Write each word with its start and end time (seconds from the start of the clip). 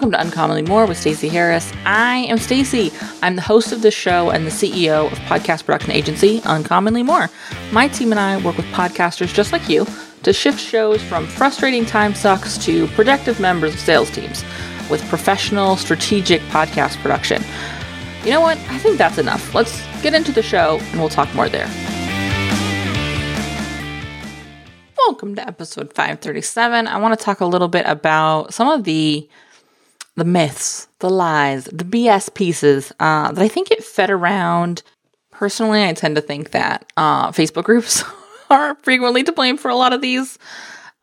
Welcome 0.00 0.12
to 0.12 0.20
Uncommonly 0.20 0.62
More 0.62 0.86
with 0.86 0.96
Stacey 0.96 1.28
Harris. 1.28 1.70
I 1.84 2.20
am 2.20 2.38
Stacey. 2.38 2.90
I'm 3.20 3.36
the 3.36 3.42
host 3.42 3.70
of 3.70 3.82
this 3.82 3.92
show 3.92 4.30
and 4.30 4.46
the 4.46 4.50
CEO 4.50 5.12
of 5.12 5.18
podcast 5.18 5.66
production 5.66 5.92
agency 5.92 6.40
Uncommonly 6.46 7.02
More. 7.02 7.28
My 7.70 7.86
team 7.86 8.10
and 8.10 8.18
I 8.18 8.42
work 8.42 8.56
with 8.56 8.64
podcasters 8.68 9.34
just 9.34 9.52
like 9.52 9.68
you 9.68 9.86
to 10.22 10.32
shift 10.32 10.58
shows 10.58 11.02
from 11.02 11.26
frustrating 11.26 11.84
time 11.84 12.14
sucks 12.14 12.56
to 12.64 12.86
productive 12.86 13.40
members 13.40 13.74
of 13.74 13.80
sales 13.80 14.10
teams 14.10 14.42
with 14.88 15.06
professional, 15.10 15.76
strategic 15.76 16.40
podcast 16.44 16.96
production. 17.02 17.42
You 18.24 18.30
know 18.30 18.40
what? 18.40 18.56
I 18.70 18.78
think 18.78 18.96
that's 18.96 19.18
enough. 19.18 19.54
Let's 19.54 19.82
get 20.00 20.14
into 20.14 20.32
the 20.32 20.42
show 20.42 20.78
and 20.80 20.98
we'll 20.98 21.10
talk 21.10 21.34
more 21.34 21.50
there. 21.50 21.68
Welcome 24.96 25.34
to 25.34 25.46
episode 25.46 25.92
537. 25.92 26.86
I 26.86 26.96
want 26.96 27.18
to 27.18 27.22
talk 27.22 27.40
a 27.40 27.46
little 27.46 27.68
bit 27.68 27.84
about 27.84 28.54
some 28.54 28.66
of 28.66 28.84
the 28.84 29.28
the 30.20 30.24
myths, 30.26 30.86
the 30.98 31.08
lies, 31.08 31.64
the 31.64 31.82
BS 31.82 32.34
pieces 32.34 32.92
uh, 33.00 33.32
that 33.32 33.42
I 33.42 33.48
think 33.48 33.70
get 33.70 33.82
fed 33.82 34.10
around. 34.10 34.82
Personally, 35.30 35.82
I 35.82 35.94
tend 35.94 36.16
to 36.16 36.20
think 36.20 36.50
that 36.50 36.92
uh, 36.98 37.30
Facebook 37.30 37.64
groups 37.64 38.04
are 38.50 38.74
frequently 38.82 39.22
to 39.22 39.32
blame 39.32 39.56
for 39.56 39.70
a 39.70 39.74
lot 39.74 39.94
of 39.94 40.02
these 40.02 40.38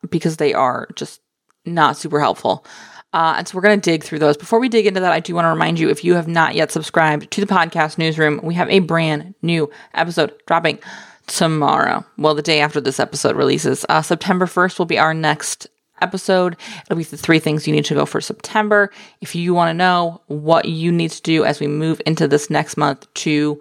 because 0.08 0.36
they 0.36 0.54
are 0.54 0.86
just 0.94 1.20
not 1.66 1.96
super 1.96 2.20
helpful. 2.20 2.64
Uh, 3.12 3.34
and 3.38 3.48
so 3.48 3.56
we're 3.56 3.62
going 3.62 3.80
to 3.80 3.90
dig 3.90 4.04
through 4.04 4.20
those. 4.20 4.36
Before 4.36 4.60
we 4.60 4.68
dig 4.68 4.86
into 4.86 5.00
that, 5.00 5.12
I 5.12 5.18
do 5.18 5.34
want 5.34 5.46
to 5.46 5.50
remind 5.50 5.80
you 5.80 5.90
if 5.90 6.04
you 6.04 6.14
have 6.14 6.28
not 6.28 6.54
yet 6.54 6.70
subscribed 6.70 7.28
to 7.32 7.40
the 7.40 7.52
podcast 7.52 7.98
newsroom, 7.98 8.38
we 8.44 8.54
have 8.54 8.70
a 8.70 8.78
brand 8.78 9.34
new 9.42 9.68
episode 9.94 10.32
dropping 10.46 10.78
tomorrow. 11.26 12.06
Well, 12.16 12.36
the 12.36 12.42
day 12.42 12.60
after 12.60 12.80
this 12.80 13.00
episode 13.00 13.34
releases. 13.34 13.84
Uh, 13.88 14.00
September 14.00 14.46
1st 14.46 14.78
will 14.78 14.86
be 14.86 14.98
our 14.98 15.12
next 15.12 15.66
episode. 16.02 16.56
It'll 16.86 16.96
be 16.96 17.04
the 17.04 17.16
three 17.16 17.38
things 17.38 17.66
you 17.66 17.74
need 17.74 17.84
to 17.86 17.94
go 17.94 18.06
for 18.06 18.20
September. 18.20 18.90
If 19.20 19.34
you 19.34 19.54
want 19.54 19.70
to 19.70 19.74
know 19.74 20.20
what 20.26 20.66
you 20.66 20.92
need 20.92 21.10
to 21.12 21.22
do 21.22 21.44
as 21.44 21.60
we 21.60 21.66
move 21.66 22.00
into 22.06 22.28
this 22.28 22.50
next 22.50 22.76
month 22.76 23.12
to 23.14 23.60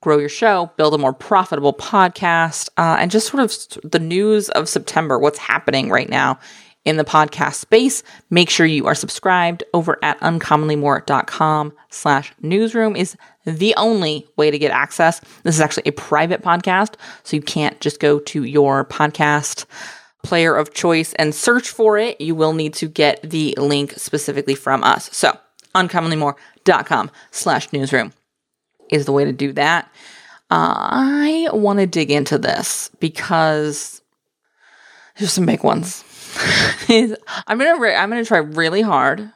grow 0.00 0.18
your 0.18 0.28
show, 0.28 0.70
build 0.76 0.94
a 0.94 0.98
more 0.98 1.12
profitable 1.12 1.72
podcast, 1.72 2.68
uh, 2.76 2.96
and 3.00 3.10
just 3.10 3.28
sort 3.28 3.42
of 3.42 3.90
the 3.90 3.98
news 3.98 4.48
of 4.50 4.68
September, 4.68 5.18
what's 5.18 5.38
happening 5.38 5.90
right 5.90 6.08
now 6.08 6.38
in 6.86 6.96
the 6.96 7.04
podcast 7.04 7.54
space, 7.54 8.04
make 8.30 8.48
sure 8.48 8.64
you 8.64 8.86
are 8.86 8.94
subscribed 8.94 9.64
over 9.74 9.98
at 10.02 10.18
uncommonlymore.com 10.20 11.72
slash 11.90 12.32
newsroom 12.40 12.94
is 12.94 13.16
the 13.44 13.74
only 13.74 14.26
way 14.36 14.52
to 14.52 14.58
get 14.58 14.70
access. 14.70 15.20
This 15.42 15.56
is 15.56 15.60
actually 15.60 15.82
a 15.86 15.92
private 15.92 16.42
podcast, 16.42 16.94
so 17.24 17.36
you 17.36 17.42
can't 17.42 17.80
just 17.80 17.98
go 17.98 18.20
to 18.20 18.44
your 18.44 18.84
podcast 18.84 19.66
player 20.26 20.54
of 20.56 20.74
choice 20.74 21.14
and 21.14 21.34
search 21.34 21.68
for 21.70 21.98
it, 21.98 22.20
you 22.20 22.34
will 22.34 22.52
need 22.52 22.74
to 22.74 22.88
get 22.88 23.20
the 23.22 23.54
link 23.58 23.92
specifically 23.96 24.54
from 24.54 24.82
us. 24.82 25.08
So, 25.16 25.38
uncommonlymore.com 25.74 27.10
slash 27.30 27.72
newsroom 27.72 28.12
is 28.90 29.06
the 29.06 29.12
way 29.12 29.24
to 29.24 29.32
do 29.32 29.52
that. 29.52 29.84
Uh, 30.50 30.74
I 30.76 31.48
want 31.52 31.78
to 31.78 31.86
dig 31.86 32.10
into 32.10 32.38
this 32.38 32.90
because 33.00 34.02
there's 35.18 35.32
some 35.32 35.46
big 35.46 35.62
ones. 35.62 36.04
I'm 36.88 37.58
gonna 37.58 37.78
re- 37.80 37.94
I'm 37.94 38.10
gonna 38.10 38.24
try 38.24 38.38
really 38.38 38.82
hard 38.82 39.30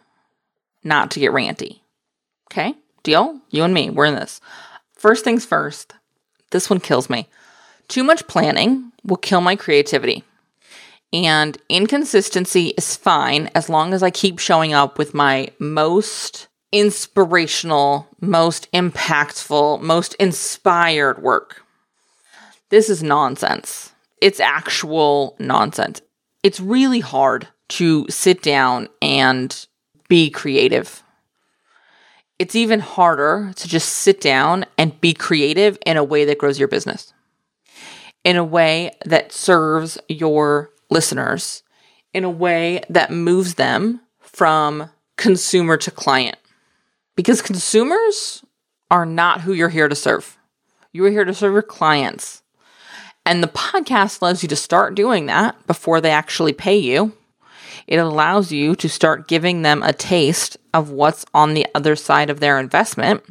not 0.84 1.10
to 1.12 1.20
get 1.20 1.32
ranty. 1.32 1.80
Okay, 2.50 2.74
deal? 3.02 3.40
You 3.50 3.64
and 3.64 3.72
me, 3.72 3.90
we're 3.90 4.06
in 4.06 4.14
this. 4.14 4.40
First 4.94 5.24
things 5.24 5.44
first. 5.46 5.94
This 6.50 6.68
one 6.68 6.80
kills 6.80 7.08
me. 7.08 7.28
Too 7.88 8.04
much 8.04 8.26
planning 8.26 8.92
will 9.04 9.16
kill 9.16 9.40
my 9.40 9.56
creativity. 9.56 10.24
And 11.12 11.58
inconsistency 11.68 12.68
is 12.78 12.96
fine 12.96 13.50
as 13.54 13.68
long 13.68 13.92
as 13.92 14.02
I 14.02 14.10
keep 14.10 14.38
showing 14.38 14.72
up 14.72 14.96
with 14.96 15.12
my 15.12 15.50
most 15.58 16.46
inspirational, 16.72 18.06
most 18.20 18.70
impactful, 18.72 19.80
most 19.80 20.14
inspired 20.14 21.20
work. 21.20 21.64
This 22.68 22.88
is 22.88 23.02
nonsense. 23.02 23.92
It's 24.20 24.38
actual 24.38 25.34
nonsense. 25.40 26.00
It's 26.44 26.60
really 26.60 27.00
hard 27.00 27.48
to 27.70 28.06
sit 28.08 28.42
down 28.42 28.88
and 29.02 29.66
be 30.08 30.30
creative. 30.30 31.02
It's 32.38 32.54
even 32.54 32.80
harder 32.80 33.52
to 33.56 33.68
just 33.68 33.88
sit 33.88 34.20
down 34.20 34.64
and 34.78 34.98
be 35.00 35.12
creative 35.12 35.76
in 35.84 35.96
a 35.96 36.04
way 36.04 36.24
that 36.24 36.38
grows 36.38 36.58
your 36.58 36.68
business, 36.68 37.12
in 38.24 38.36
a 38.36 38.44
way 38.44 38.92
that 39.04 39.32
serves 39.32 39.98
your 40.08 40.70
listeners 40.90 41.62
in 42.12 42.24
a 42.24 42.30
way 42.30 42.82
that 42.88 43.10
moves 43.10 43.54
them 43.54 44.00
from 44.18 44.90
consumer 45.16 45.76
to 45.76 45.90
client. 45.90 46.36
Because 47.16 47.42
consumers 47.42 48.44
are 48.90 49.06
not 49.06 49.42
who 49.42 49.52
you're 49.52 49.68
here 49.68 49.88
to 49.88 49.94
serve. 49.94 50.36
You 50.92 51.04
are 51.04 51.10
here 51.10 51.24
to 51.24 51.34
serve 51.34 51.52
your 51.52 51.62
clients. 51.62 52.42
And 53.24 53.42
the 53.42 53.48
podcast 53.48 54.20
allows 54.20 54.42
you 54.42 54.48
to 54.48 54.56
start 54.56 54.94
doing 54.94 55.26
that 55.26 55.66
before 55.66 56.00
they 56.00 56.10
actually 56.10 56.52
pay 56.52 56.76
you. 56.76 57.12
It 57.86 57.98
allows 57.98 58.50
you 58.50 58.74
to 58.76 58.88
start 58.88 59.28
giving 59.28 59.62
them 59.62 59.82
a 59.82 59.92
taste 59.92 60.56
of 60.72 60.90
what's 60.90 61.24
on 61.34 61.54
the 61.54 61.66
other 61.74 61.96
side 61.96 62.30
of 62.30 62.40
their 62.40 62.58
investment. 62.58 63.22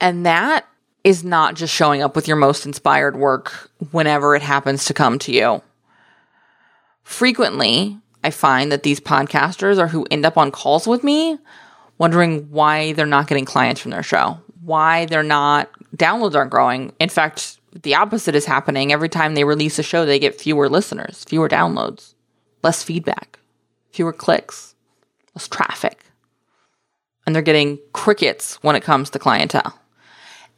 And 0.00 0.26
that 0.26 0.66
is 1.04 1.24
not 1.24 1.54
just 1.54 1.74
showing 1.74 2.02
up 2.02 2.14
with 2.14 2.28
your 2.28 2.36
most 2.36 2.66
inspired 2.66 3.16
work 3.16 3.70
whenever 3.90 4.36
it 4.36 4.42
happens 4.42 4.84
to 4.86 4.94
come 4.94 5.18
to 5.20 5.32
you. 5.32 5.62
Frequently, 7.02 7.98
I 8.24 8.30
find 8.30 8.70
that 8.72 8.82
these 8.82 9.00
podcasters 9.00 9.78
are 9.78 9.88
who 9.88 10.06
end 10.10 10.24
up 10.24 10.36
on 10.36 10.50
calls 10.50 10.86
with 10.86 11.02
me 11.02 11.38
wondering 11.98 12.50
why 12.50 12.92
they're 12.92 13.06
not 13.06 13.28
getting 13.28 13.44
clients 13.44 13.80
from 13.80 13.90
their 13.90 14.02
show, 14.02 14.38
why 14.62 15.06
they're 15.06 15.22
not, 15.22 15.70
downloads 15.96 16.34
aren't 16.34 16.50
growing. 16.50 16.92
In 16.98 17.08
fact, 17.08 17.58
the 17.82 17.94
opposite 17.94 18.34
is 18.34 18.44
happening. 18.44 18.92
Every 18.92 19.08
time 19.08 19.34
they 19.34 19.44
release 19.44 19.78
a 19.78 19.82
show, 19.82 20.04
they 20.04 20.18
get 20.18 20.40
fewer 20.40 20.68
listeners, 20.68 21.24
fewer 21.24 21.48
downloads, 21.48 22.14
less 22.62 22.82
feedback, 22.82 23.38
fewer 23.90 24.12
clicks, 24.12 24.74
less 25.34 25.48
traffic. 25.48 26.04
And 27.24 27.34
they're 27.34 27.42
getting 27.42 27.78
crickets 27.92 28.56
when 28.62 28.74
it 28.74 28.82
comes 28.82 29.10
to 29.10 29.18
clientele. 29.18 29.78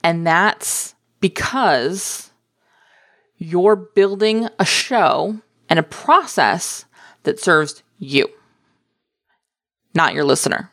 And 0.02 0.26
that's 0.26 0.94
because 1.20 2.30
you're 3.36 3.76
building 3.76 4.48
a 4.58 4.64
show 4.64 5.40
and 5.68 5.78
a 5.78 5.82
process 5.82 6.84
that 7.24 7.40
serves 7.40 7.82
you, 7.98 8.28
not 9.94 10.14
your 10.14 10.24
listener. 10.24 10.70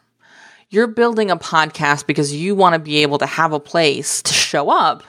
You're 0.70 0.88
building 0.88 1.32
a 1.32 1.38
podcast 1.38 2.08
because 2.08 2.34
you 2.34 2.56
want 2.56 2.74
to 2.74 2.80
be 2.80 3.02
able 3.02 3.18
to 3.18 3.26
have 3.26 3.52
a 3.52 3.60
place 3.60 4.22
to 4.22 4.34
show 4.34 4.70
up 4.70 5.04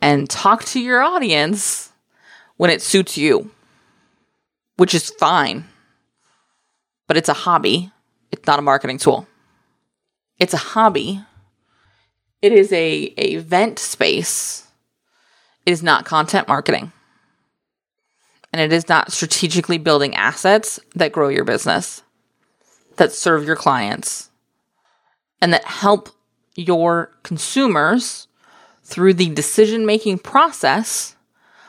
and 0.00 0.28
talk 0.28 0.64
to 0.64 0.80
your 0.80 1.02
audience 1.02 1.92
when 2.56 2.70
it 2.70 2.82
suits 2.82 3.16
you, 3.16 3.50
which 4.76 4.94
is 4.94 5.10
fine. 5.10 5.64
But 7.06 7.16
it's 7.16 7.28
a 7.28 7.34
hobby, 7.34 7.90
it's 8.30 8.46
not 8.46 8.58
a 8.58 8.62
marketing 8.62 8.98
tool. 8.98 9.26
It's 10.38 10.54
a 10.54 10.58
hobby. 10.58 11.22
It 12.40 12.52
is 12.52 12.72
a, 12.72 13.12
a 13.18 13.36
vent 13.36 13.78
space. 13.78 14.66
It 15.66 15.72
is 15.72 15.82
not 15.82 16.06
content 16.06 16.48
marketing 16.48 16.92
and 18.52 18.60
it 18.60 18.72
is 18.72 18.88
not 18.88 19.12
strategically 19.12 19.78
building 19.78 20.14
assets 20.14 20.80
that 20.94 21.12
grow 21.12 21.28
your 21.28 21.44
business, 21.44 22.02
that 22.96 23.12
serve 23.12 23.44
your 23.44 23.56
clients, 23.56 24.30
and 25.40 25.52
that 25.52 25.64
help 25.64 26.10
your 26.56 27.10
consumers 27.22 28.26
through 28.82 29.14
the 29.14 29.30
decision 29.30 29.86
making 29.86 30.18
process 30.18 31.16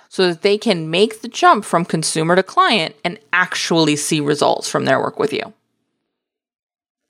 so 0.10 0.28
that 0.28 0.42
they 0.42 0.58
can 0.58 0.90
make 0.90 1.22
the 1.22 1.28
jump 1.28 1.64
from 1.64 1.86
consumer 1.86 2.36
to 2.36 2.44
client 2.44 2.96
and 3.06 3.20
actually 3.32 3.96
see 3.96 4.20
results 4.20 4.68
from 4.68 4.86
their 4.86 5.00
work 5.00 5.20
with 5.20 5.32
you. 5.32 5.54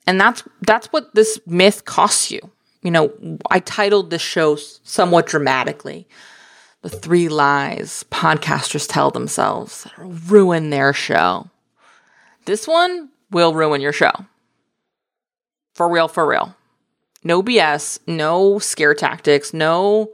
And 0.06 0.20
that's 0.20 0.44
that's 0.62 0.88
what 0.88 1.16
this 1.16 1.40
myth 1.48 1.86
costs 1.86 2.30
you. 2.30 2.42
You 2.84 2.92
know, 2.92 3.12
I 3.50 3.60
titled 3.60 4.10
this 4.10 4.22
show 4.22 4.56
somewhat 4.56 5.28
dramatically 5.28 6.08
the 6.82 6.90
three 6.90 7.30
lies 7.30 8.04
podcasters 8.12 8.88
tell 8.88 9.12
themselves 9.12 9.84
that 9.84 10.00
will 10.00 10.12
ruin 10.12 10.70
their 10.70 10.94
show. 10.94 11.50
This 12.46 12.68
one 12.68 13.10
will 13.30 13.54
ruin 13.54 13.82
your 13.82 13.94
show. 13.94 14.12
For 15.74 15.90
real, 15.90 16.08
for 16.08 16.28
real. 16.28 16.56
No 17.24 17.44
BS, 17.44 18.00
no 18.08 18.58
scare 18.60 18.96
tactics, 18.96 19.54
no, 19.54 20.10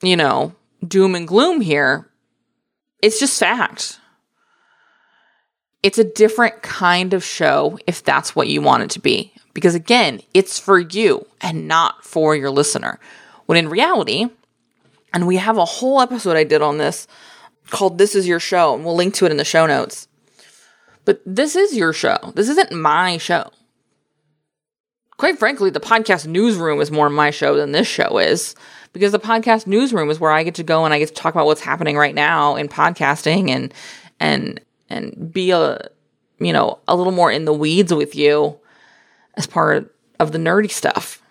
you 0.00 0.16
know, 0.16 0.54
doom 0.86 1.14
and 1.14 1.26
gloom 1.26 1.60
here. 1.60 2.08
It's 3.02 3.18
just 3.18 3.38
fact. 3.38 3.98
It's 5.82 5.98
a 5.98 6.04
different 6.04 6.62
kind 6.62 7.12
of 7.12 7.24
show 7.24 7.78
if 7.88 8.04
that's 8.04 8.36
what 8.36 8.46
you 8.46 8.62
want 8.62 8.84
it 8.84 8.90
to 8.90 9.00
be. 9.00 9.32
Because 9.54 9.74
again, 9.74 10.20
it's 10.32 10.58
for 10.58 10.78
you 10.78 11.26
and 11.40 11.66
not 11.66 12.04
for 12.04 12.36
your 12.36 12.50
listener. 12.50 13.00
When 13.46 13.58
in 13.58 13.68
reality, 13.68 14.28
and 15.12 15.26
we 15.26 15.36
have 15.36 15.58
a 15.58 15.64
whole 15.64 16.00
episode 16.00 16.36
I 16.36 16.44
did 16.44 16.62
on 16.62 16.78
this 16.78 17.06
called 17.70 17.98
This 17.98 18.14
Is 18.14 18.26
Your 18.26 18.40
Show, 18.40 18.74
and 18.74 18.84
we'll 18.84 18.96
link 18.96 19.14
to 19.14 19.26
it 19.26 19.30
in 19.30 19.36
the 19.36 19.44
show 19.44 19.66
notes. 19.66 20.08
But 21.04 21.20
this 21.26 21.56
is 21.56 21.76
your 21.76 21.92
show. 21.92 22.32
This 22.34 22.48
isn't 22.48 22.72
my 22.72 23.18
show. 23.18 23.50
quite 25.16 25.38
frankly, 25.38 25.70
the 25.70 25.80
podcast 25.80 26.26
newsroom 26.26 26.80
is 26.80 26.90
more 26.90 27.08
my 27.08 27.30
show 27.30 27.56
than 27.56 27.72
this 27.72 27.86
show 27.86 28.18
is 28.18 28.54
because 28.92 29.12
the 29.12 29.20
podcast 29.20 29.66
newsroom 29.66 30.10
is 30.10 30.18
where 30.18 30.32
I 30.32 30.42
get 30.42 30.56
to 30.56 30.62
go 30.64 30.84
and 30.84 30.92
I 30.92 30.98
get 30.98 31.08
to 31.08 31.14
talk 31.14 31.34
about 31.34 31.46
what's 31.46 31.60
happening 31.60 31.96
right 31.96 32.14
now 32.14 32.56
in 32.56 32.68
podcasting 32.68 33.50
and 33.50 33.72
and 34.18 34.60
and 34.90 35.32
be 35.32 35.52
a 35.52 35.78
you 36.40 36.52
know 36.52 36.78
a 36.88 36.96
little 36.96 37.12
more 37.12 37.30
in 37.30 37.44
the 37.44 37.52
weeds 37.52 37.94
with 37.94 38.14
you 38.16 38.58
as 39.34 39.46
part 39.46 39.94
of 40.18 40.32
the 40.32 40.38
nerdy 40.38 40.70
stuff. 40.70 41.21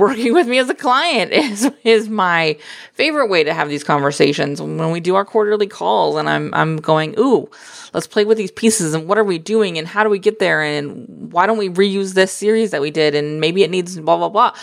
Working 0.00 0.32
with 0.32 0.48
me 0.48 0.56
as 0.56 0.70
a 0.70 0.74
client 0.74 1.30
is 1.32 1.70
is 1.84 2.08
my 2.08 2.56
favorite 2.94 3.28
way 3.28 3.44
to 3.44 3.52
have 3.52 3.68
these 3.68 3.84
conversations 3.84 4.60
when 4.62 4.92
we 4.92 4.98
do 4.98 5.14
our 5.14 5.26
quarterly 5.26 5.66
calls 5.66 6.16
and 6.16 6.26
I'm 6.26 6.54
I'm 6.54 6.78
going, 6.78 7.14
"Ooh, 7.18 7.50
let's 7.92 8.06
play 8.06 8.24
with 8.24 8.38
these 8.38 8.50
pieces 8.50 8.94
and 8.94 9.06
what 9.06 9.18
are 9.18 9.24
we 9.24 9.36
doing 9.36 9.76
and 9.76 9.86
how 9.86 10.02
do 10.02 10.08
we 10.08 10.18
get 10.18 10.38
there 10.38 10.62
and 10.62 11.30
why 11.30 11.46
don't 11.46 11.58
we 11.58 11.68
reuse 11.68 12.14
this 12.14 12.32
series 12.32 12.70
that 12.70 12.80
we 12.80 12.90
did 12.90 13.14
and 13.14 13.42
maybe 13.42 13.62
it 13.62 13.70
needs 13.70 14.00
blah 14.00 14.16
blah 14.16 14.30
blah." 14.30 14.54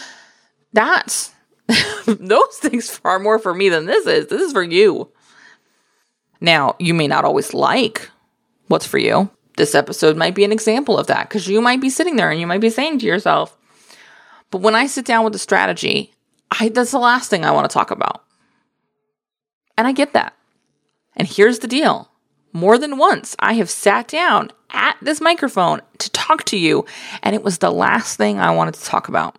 That's 0.73 1.35
those 2.07 2.57
things 2.57 2.89
far 2.89 3.19
more 3.19 3.37
for 3.37 3.53
me 3.53 3.69
than 3.69 3.85
this 3.85 4.07
is. 4.07 4.27
This 4.27 4.41
is 4.41 4.53
for 4.53 4.63
you. 4.63 5.11
Now, 6.41 6.75
you 6.79 6.95
may 6.95 7.07
not 7.07 7.25
always 7.25 7.53
like 7.53 8.09
what's 8.69 8.87
for 8.87 8.97
you. 8.97 9.29
This 9.57 9.75
episode 9.75 10.17
might 10.17 10.33
be 10.33 10.43
an 10.43 10.51
example 10.51 10.97
of 10.97 11.05
that 11.07 11.29
because 11.29 11.47
you 11.47 11.61
might 11.61 11.81
be 11.81 11.91
sitting 11.91 12.15
there 12.15 12.31
and 12.31 12.39
you 12.39 12.47
might 12.47 12.61
be 12.61 12.71
saying 12.71 12.99
to 12.99 13.05
yourself, 13.05 13.55
but 14.51 14.61
when 14.61 14.75
I 14.75 14.87
sit 14.87 15.05
down 15.05 15.23
with 15.23 15.33
the 15.33 15.39
strategy, 15.39 16.13
I, 16.51 16.69
that's 16.69 16.91
the 16.91 16.99
last 16.99 17.29
thing 17.29 17.43
I 17.43 17.51
want 17.51 17.69
to 17.69 17.73
talk 17.73 17.91
about. 17.91 18.23
And 19.77 19.87
I 19.87 19.91
get 19.91 20.13
that. 20.13 20.33
And 21.15 21.27
here's 21.27 21.59
the 21.59 21.67
deal 21.67 22.09
more 22.53 22.77
than 22.77 22.97
once, 22.97 23.35
I 23.39 23.53
have 23.53 23.69
sat 23.69 24.07
down 24.07 24.51
at 24.71 24.97
this 25.01 25.21
microphone 25.21 25.81
to 25.99 26.09
talk 26.11 26.43
to 26.45 26.57
you, 26.57 26.85
and 27.21 27.35
it 27.35 27.43
was 27.43 27.59
the 27.59 27.71
last 27.71 28.17
thing 28.17 28.39
I 28.39 28.55
wanted 28.55 28.73
to 28.75 28.83
talk 28.83 29.07
about. 29.07 29.37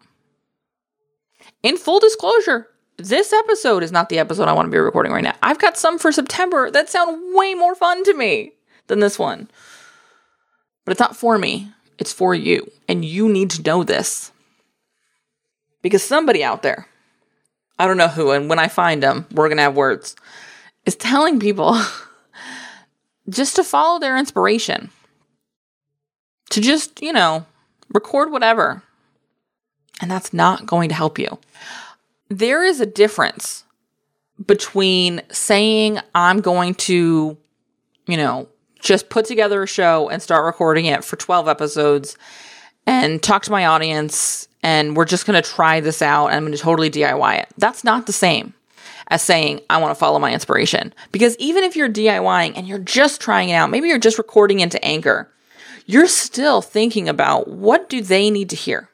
In 1.63 1.77
full 1.77 1.99
disclosure, 1.99 2.69
this 2.97 3.33
episode 3.33 3.83
is 3.83 3.93
not 3.93 4.09
the 4.09 4.19
episode 4.19 4.49
I 4.49 4.53
want 4.53 4.67
to 4.67 4.71
be 4.71 4.79
recording 4.79 5.13
right 5.13 5.25
now. 5.25 5.35
I've 5.43 5.59
got 5.59 5.77
some 5.77 5.99
for 5.99 6.13
September 6.13 6.71
that 6.71 6.89
sound 6.89 7.35
way 7.35 7.55
more 7.55 7.75
fun 7.75 8.05
to 8.05 8.15
me 8.15 8.53
than 8.87 9.01
this 9.01 9.19
one. 9.19 9.51
But 10.85 10.93
it's 10.93 11.01
not 11.01 11.17
for 11.17 11.39
me, 11.39 11.73
it's 11.99 12.13
for 12.13 12.35
you. 12.35 12.71
And 12.89 13.05
you 13.05 13.29
need 13.29 13.51
to 13.51 13.63
know 13.63 13.85
this. 13.85 14.33
Because 15.83 16.03
somebody 16.03 16.43
out 16.43 16.63
there, 16.63 16.89
I 17.79 17.87
don't 17.87 17.97
know 17.97 18.09
who, 18.09 18.31
and 18.33 18.49
when 18.49 18.59
I 18.59 18.69
find 18.69 19.03
them, 19.03 19.27
we're 19.33 19.49
going 19.49 19.59
to 19.59 19.63
have 19.63 19.77
words, 19.77 20.17
is 20.85 20.97
telling 20.97 21.39
people 21.39 21.81
just 23.29 23.57
to 23.57 23.65
follow 23.65 24.01
their 24.01 24.17
inspiration. 24.17 24.91
To 26.51 26.61
just, 26.61 27.03
you 27.03 27.13
know, 27.13 27.47
record 27.93 28.33
whatever. 28.33 28.83
And 30.01 30.11
that's 30.11 30.33
not 30.33 30.67
going 30.67 30.89
to 30.89 30.95
help 30.95 31.19
you. 31.19 31.39
There 32.29 32.65
is 32.65 32.81
a 32.81 32.87
difference 32.87 33.65
between 34.47 35.23
saying, 35.31 35.99
I'm 36.15 36.41
going 36.41 36.75
to, 36.75 37.37
you 38.07 38.17
know, 38.17 38.49
just 38.81 39.09
put 39.09 39.25
together 39.25 39.63
a 39.63 39.67
show 39.67 40.09
and 40.09 40.23
start 40.23 40.45
recording 40.45 40.87
it 40.87 41.05
for 41.05 41.17
12 41.17 41.49
episodes 41.49 42.17
and 42.87 43.23
talk 43.23 43.43
to 43.45 43.51
my 43.51 43.67
audience 43.67 44.48
and 44.63 44.97
we're 44.97 45.05
just 45.05 45.27
going 45.27 45.41
to 45.41 45.49
try 45.49 45.81
this 45.81 46.03
out 46.03 46.29
I'm 46.29 46.43
going 46.43 46.53
to 46.53 46.59
totally 46.59 46.91
DIY 46.91 47.43
it. 47.43 47.49
That's 47.57 47.85
not 47.85 48.07
the 48.07 48.13
same 48.13 48.55
as 49.09 49.23
saying, 49.23 49.61
I 49.71 49.79
want 49.79 49.91
to 49.91 49.99
follow 49.99 50.19
my 50.19 50.33
inspiration. 50.33 50.93
Because 51.13 51.37
even 51.39 51.65
if 51.65 51.77
you're 51.77 51.89
DIYing 51.89 52.53
and 52.57 52.69
you're 52.69 52.79
just 52.79 53.21
trying 53.21 53.49
it 53.49 53.55
out, 53.55 53.71
maybe 53.71 53.89
you're 53.89 53.99
just 53.99 54.19
recording 54.19 54.61
into 54.61 54.83
Anchor, 54.85 55.31
you're 55.87 56.07
still 56.07 56.61
thinking 56.61 57.09
about 57.09 57.49
what 57.49 57.89
do 57.89 58.03
they 58.03 58.31
need 58.31 58.51
to 58.51 58.57
hear? 58.57 58.91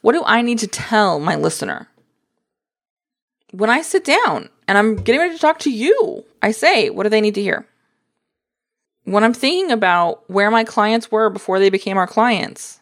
What 0.00 0.12
do 0.12 0.22
I 0.24 0.42
need 0.42 0.58
to 0.60 0.68
tell 0.68 1.18
my 1.18 1.34
listener? 1.34 1.88
When 3.50 3.70
I 3.70 3.82
sit 3.82 4.04
down 4.04 4.48
and 4.68 4.78
I'm 4.78 4.96
getting 4.96 5.20
ready 5.20 5.34
to 5.34 5.40
talk 5.40 5.58
to 5.60 5.70
you, 5.70 6.24
I 6.40 6.52
say, 6.52 6.88
what 6.90 7.02
do 7.02 7.08
they 7.08 7.20
need 7.20 7.34
to 7.34 7.42
hear? 7.42 7.66
When 9.04 9.24
I'm 9.24 9.34
thinking 9.34 9.72
about 9.72 10.28
where 10.30 10.50
my 10.50 10.62
clients 10.64 11.10
were 11.10 11.28
before 11.28 11.58
they 11.58 11.70
became 11.70 11.98
our 11.98 12.06
clients, 12.06 12.80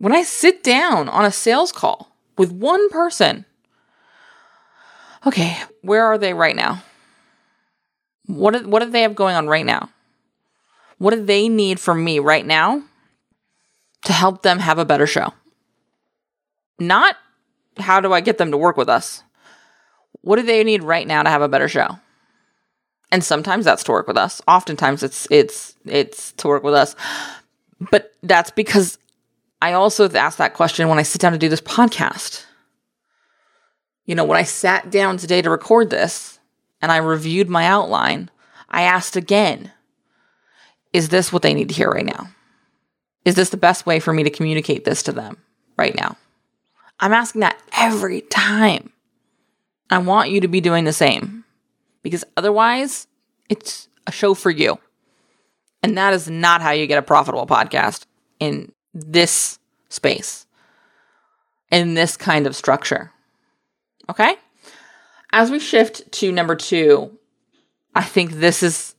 when 0.00 0.14
I 0.14 0.22
sit 0.22 0.64
down 0.64 1.10
on 1.10 1.26
a 1.26 1.30
sales 1.30 1.72
call 1.72 2.10
with 2.38 2.50
one 2.50 2.88
person, 2.88 3.44
okay, 5.26 5.58
where 5.82 6.06
are 6.06 6.16
they 6.16 6.32
right 6.32 6.56
now? 6.56 6.82
What 8.26 8.54
do, 8.54 8.66
what 8.66 8.82
do 8.82 8.90
they 8.90 9.02
have 9.02 9.14
going 9.14 9.36
on 9.36 9.46
right 9.46 9.66
now? 9.66 9.90
What 10.96 11.14
do 11.14 11.22
they 11.22 11.50
need 11.50 11.78
from 11.78 12.02
me 12.02 12.18
right 12.18 12.46
now 12.46 12.82
to 14.06 14.12
help 14.14 14.40
them 14.40 14.58
have 14.58 14.78
a 14.78 14.86
better 14.86 15.06
show? 15.06 15.34
Not 16.78 17.16
how 17.76 18.00
do 18.00 18.14
I 18.14 18.22
get 18.22 18.38
them 18.38 18.52
to 18.52 18.56
work 18.56 18.78
with 18.78 18.88
us? 18.88 19.22
What 20.22 20.36
do 20.36 20.42
they 20.42 20.64
need 20.64 20.82
right 20.82 21.06
now 21.06 21.22
to 21.22 21.28
have 21.28 21.42
a 21.42 21.48
better 21.48 21.68
show? 21.68 21.98
And 23.12 23.22
sometimes 23.22 23.66
that's 23.66 23.84
to 23.84 23.92
work 23.92 24.08
with 24.08 24.16
us. 24.16 24.40
Oftentimes 24.48 25.02
it's 25.02 25.26
it's 25.30 25.74
it's 25.84 26.32
to 26.32 26.48
work 26.48 26.62
with 26.62 26.74
us. 26.74 26.96
But 27.90 28.14
that's 28.22 28.50
because 28.50 28.98
I 29.62 29.74
also 29.74 30.08
ask 30.10 30.38
that 30.38 30.54
question 30.54 30.88
when 30.88 30.98
I 30.98 31.02
sit 31.02 31.20
down 31.20 31.32
to 31.32 31.38
do 31.38 31.48
this 31.48 31.60
podcast. 31.60 32.44
You 34.06 34.14
know, 34.14 34.24
when 34.24 34.38
I 34.38 34.42
sat 34.42 34.90
down 34.90 35.18
today 35.18 35.42
to 35.42 35.50
record 35.50 35.90
this 35.90 36.38
and 36.80 36.90
I 36.90 36.96
reviewed 36.96 37.48
my 37.48 37.66
outline, 37.66 38.30
I 38.68 38.82
asked 38.82 39.16
again, 39.16 39.70
is 40.92 41.10
this 41.10 41.32
what 41.32 41.42
they 41.42 41.54
need 41.54 41.68
to 41.68 41.74
hear 41.74 41.90
right 41.90 42.06
now? 42.06 42.30
Is 43.24 43.34
this 43.34 43.50
the 43.50 43.56
best 43.56 43.86
way 43.86 44.00
for 44.00 44.12
me 44.12 44.24
to 44.24 44.30
communicate 44.30 44.84
this 44.84 45.02
to 45.04 45.12
them 45.12 45.36
right 45.76 45.94
now? 45.94 46.16
I'm 46.98 47.12
asking 47.12 47.42
that 47.42 47.60
every 47.72 48.22
time. 48.22 48.90
I 49.90 49.98
want 49.98 50.30
you 50.30 50.40
to 50.40 50.48
be 50.48 50.60
doing 50.60 50.84
the 50.84 50.92
same 50.92 51.44
because 52.02 52.24
otherwise, 52.36 53.08
it's 53.48 53.88
a 54.06 54.12
show 54.12 54.34
for 54.34 54.50
you. 54.50 54.78
And 55.82 55.98
that 55.98 56.14
is 56.14 56.30
not 56.30 56.62
how 56.62 56.70
you 56.70 56.86
get 56.86 56.98
a 56.98 57.02
profitable 57.02 57.46
podcast 57.46 58.04
in 58.38 58.72
this 58.94 59.58
space, 59.88 60.46
in 61.70 61.94
this 61.94 62.16
kind 62.16 62.46
of 62.46 62.56
structure. 62.56 63.12
Okay? 64.08 64.36
As 65.32 65.50
we 65.50 65.58
shift 65.58 66.10
to 66.12 66.32
number 66.32 66.56
two, 66.56 67.16
I 67.94 68.02
think 68.02 68.32
this 68.32 68.62
is 68.62 68.94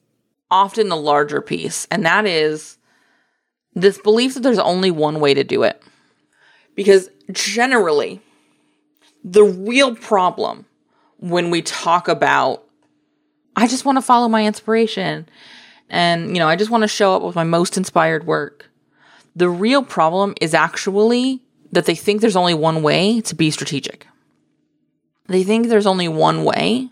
often 0.49 0.89
the 0.89 0.97
larger 0.97 1.41
piece, 1.41 1.87
and 1.91 2.05
that 2.05 2.25
is 2.25 2.77
this 3.73 3.97
belief 3.97 4.33
that 4.33 4.41
there's 4.41 4.59
only 4.59 4.91
one 4.91 5.19
way 5.19 5.33
to 5.33 5.43
do 5.43 5.63
it. 5.63 5.81
Because 6.75 7.09
generally, 7.31 8.21
the 9.23 9.43
real 9.43 9.95
problem 9.95 10.65
when 11.19 11.51
we 11.51 11.61
talk 11.61 12.07
about, 12.07 12.63
I 13.55 13.67
just 13.67 13.85
want 13.85 13.97
to 13.97 14.01
follow 14.01 14.27
my 14.27 14.45
inspiration 14.45 15.27
and, 15.89 16.29
you 16.29 16.39
know, 16.39 16.47
I 16.47 16.55
just 16.55 16.71
want 16.71 16.83
to 16.83 16.87
show 16.87 17.15
up 17.15 17.21
with 17.21 17.35
my 17.35 17.43
most 17.43 17.77
inspired 17.77 18.25
work. 18.25 18.70
The 19.35 19.49
real 19.49 19.83
problem 19.83 20.33
is 20.41 20.53
actually 20.53 21.41
that 21.71 21.85
they 21.85 21.95
think 21.95 22.21
there's 22.21 22.35
only 22.35 22.53
one 22.53 22.83
way 22.83 23.21
to 23.21 23.35
be 23.35 23.49
strategic. 23.51 24.07
They 25.27 25.43
think 25.43 25.67
there's 25.67 25.85
only 25.85 26.07
one 26.07 26.43
way 26.43 26.89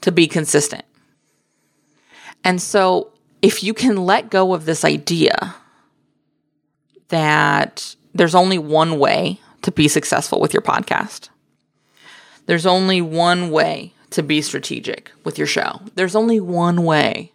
to 0.00 0.10
be 0.10 0.26
consistent. 0.26 0.84
And 2.44 2.62
so, 2.62 3.12
if 3.42 3.62
you 3.62 3.74
can 3.74 3.96
let 4.06 4.30
go 4.30 4.54
of 4.54 4.64
this 4.64 4.84
idea 4.84 5.54
that 7.08 7.94
there's 8.14 8.34
only 8.34 8.58
one 8.58 8.98
way 8.98 9.40
to 9.62 9.70
be 9.70 9.88
successful 9.88 10.40
with 10.40 10.54
your 10.54 10.62
podcast, 10.62 11.28
there's 12.46 12.66
only 12.66 13.02
one 13.02 13.50
way 13.50 13.92
to 14.10 14.22
be 14.22 14.40
strategic 14.40 15.10
with 15.24 15.36
your 15.36 15.46
show, 15.46 15.80
there's 15.96 16.16
only 16.16 16.40
one 16.40 16.84
way 16.84 17.32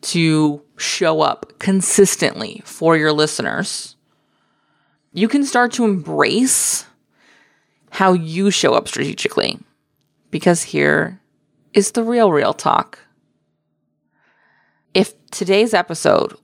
to 0.00 0.62
show 0.80 1.20
up 1.20 1.58
consistently 1.58 2.62
for 2.64 2.96
your 2.96 3.12
listeners, 3.12 3.96
you 5.12 5.28
can 5.28 5.44
start 5.44 5.72
to 5.72 5.84
embrace 5.84 6.86
how 7.90 8.12
you 8.12 8.50
show 8.50 8.74
up 8.74 8.88
strategically. 8.88 9.58
Because 10.30 10.62
here 10.62 11.20
is 11.72 11.92
the 11.92 12.04
real, 12.04 12.30
real 12.30 12.54
talk. 12.54 13.00
If 14.94 15.14
today's 15.30 15.74
episode 15.74 16.36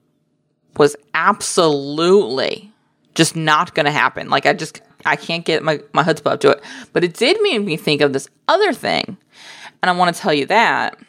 was 0.75 0.95
absolutely 1.13 2.71
just 3.15 3.35
not 3.35 3.73
going 3.73 3.85
to 3.85 3.91
happen, 3.91 4.29
like 4.29 4.45
I 4.45 4.53
just, 4.53 4.81
I 5.05 5.15
can't 5.15 5.45
get 5.45 5.63
my, 5.63 5.79
my 5.93 6.03
chutzpah 6.03 6.33
up 6.33 6.39
to 6.41 6.51
it, 6.51 6.63
but 6.93 7.03
it 7.03 7.13
did 7.13 7.37
make 7.41 7.61
me 7.63 7.77
think 7.77 8.01
of 8.01 8.13
this 8.13 8.29
other 8.47 8.73
thing. 8.73 9.17
And 9.81 9.89
I 9.89 9.93
want 9.93 10.13
to 10.13 10.21
tell 10.21 10.33
you 10.33 10.45
that 10.47 10.99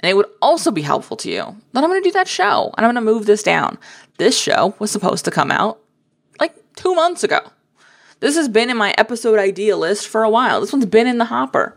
and 0.00 0.10
it 0.10 0.14
would 0.14 0.26
also 0.40 0.70
be 0.70 0.82
helpful 0.82 1.16
to 1.18 1.30
you, 1.30 1.56
then 1.72 1.84
I'm 1.84 1.90
going 1.90 2.02
to 2.02 2.08
do 2.08 2.12
that 2.12 2.28
show 2.28 2.72
and 2.76 2.86
I'm 2.86 2.92
going 2.94 3.04
to 3.04 3.12
move 3.12 3.26
this 3.26 3.42
down. 3.42 3.78
This 4.18 4.38
show 4.38 4.74
was 4.78 4.90
supposed 4.90 5.24
to 5.24 5.30
come 5.30 5.50
out 5.50 5.80
like 6.40 6.54
two 6.76 6.94
months 6.94 7.24
ago. 7.24 7.40
This 8.20 8.36
has 8.36 8.48
been 8.48 8.70
in 8.70 8.76
my 8.76 8.94
episode 8.98 9.38
idea 9.38 9.76
list 9.76 10.08
for 10.08 10.24
a 10.24 10.30
while. 10.30 10.60
This 10.60 10.72
one's 10.72 10.86
been 10.86 11.06
in 11.06 11.18
the 11.18 11.24
hopper. 11.26 11.76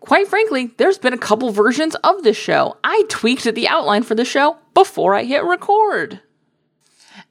Quite 0.00 0.28
frankly, 0.28 0.72
there's 0.76 0.98
been 0.98 1.12
a 1.12 1.18
couple 1.18 1.50
versions 1.50 1.94
of 1.96 2.22
this 2.22 2.36
show. 2.36 2.76
I 2.82 3.04
tweaked 3.08 3.52
the 3.54 3.68
outline 3.68 4.02
for 4.02 4.14
the 4.14 4.24
show 4.24 4.56
before 4.74 5.14
I 5.14 5.24
hit 5.24 5.44
record. 5.44 6.20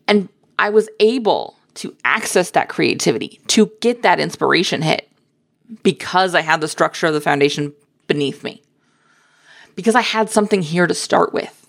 And 0.07 0.29
I 0.59 0.69
was 0.69 0.89
able 0.99 1.57
to 1.75 1.95
access 2.03 2.51
that 2.51 2.69
creativity, 2.69 3.39
to 3.47 3.71
get 3.79 4.01
that 4.01 4.19
inspiration 4.19 4.81
hit 4.81 5.09
because 5.81 6.35
I 6.35 6.41
had 6.41 6.61
the 6.61 6.67
structure 6.67 7.07
of 7.07 7.13
the 7.13 7.21
foundation 7.21 7.73
beneath 8.07 8.43
me. 8.43 8.61
Because 9.79 9.95
I 9.95 10.01
had 10.01 10.29
something 10.29 10.61
here 10.61 10.87
to 10.87 10.93
start 10.93 11.31
with. 11.31 11.65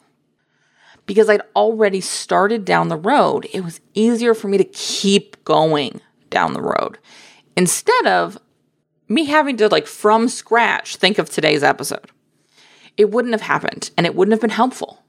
Because 1.07 1.31
I'd 1.31 1.43
already 1.55 2.01
started 2.01 2.65
down 2.65 2.89
the 2.89 2.97
road, 2.97 3.47
it 3.53 3.61
was 3.61 3.81
easier 3.95 4.35
for 4.35 4.49
me 4.49 4.59
to 4.59 4.65
keep 4.65 5.45
going 5.45 6.01
down 6.29 6.53
the 6.53 6.61
road 6.61 6.99
instead 7.57 8.09
of 8.09 8.37
me 9.07 9.27
having 9.27 9.57
to, 9.59 9.69
like, 9.69 9.87
from 9.87 10.27
scratch, 10.27 10.97
think 10.97 11.19
of 11.19 11.31
today's 11.31 11.63
episode. 11.63 12.11
It 12.97 13.13
wouldn't 13.13 13.33
have 13.33 13.43
happened 13.43 13.93
and 13.97 14.07
it 14.07 14.17
wouldn't 14.17 14.33
have 14.33 14.41
been 14.41 14.51
helpful. 14.51 15.05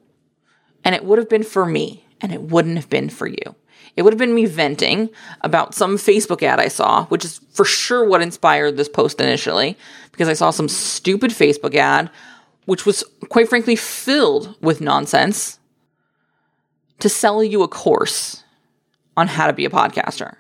And 0.84 0.93
it 0.93 1.03
would 1.03 1.17
have 1.17 1.27
been 1.27 1.41
for 1.41 1.65
me 1.65 2.05
and 2.22 2.31
it 2.31 2.43
wouldn't 2.43 2.75
have 2.77 2.89
been 2.91 3.10
for 3.10 3.25
you. 3.25 3.55
It 3.96 4.03
would 4.03 4.13
have 4.13 4.20
been 4.20 4.36
me 4.36 4.46
venting 4.46 5.10
about 5.41 5.74
some 5.74 5.98
Facebook 5.98 6.43
ad 6.43 6.60
I 6.60 6.67
saw, 6.67 7.05
which 7.08 7.25
is 7.25 7.41
for 7.50 7.65
sure 7.65 8.05
what 8.05 8.22
inspired 8.22 8.77
this 8.77 8.88
post 8.88 9.20
initially, 9.20 9.75
because 10.12 10.27
I 10.27 10.34
saw 10.34 10.51
some 10.51 10.70
stupid 10.70 11.31
Facebook 11.31 11.74
ad, 11.74 12.12
which 12.72 12.86
was 12.86 13.04
quite 13.28 13.50
frankly 13.50 13.75
filled 13.75 14.56
with 14.62 14.80
nonsense 14.80 15.60
to 17.00 17.10
sell 17.10 17.44
you 17.44 17.63
a 17.63 17.68
course 17.68 18.46
on 19.18 19.28
how 19.28 19.46
to 19.46 19.51
be 19.51 19.66
a 19.66 19.70
podcaster. 19.70 20.38